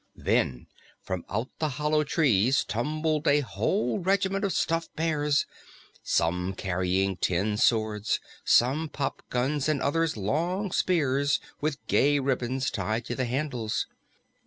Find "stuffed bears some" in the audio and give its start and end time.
4.51-6.53